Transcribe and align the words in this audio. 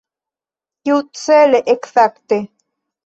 Kiucele 0.83 1.59
ekzakte? 1.75 2.37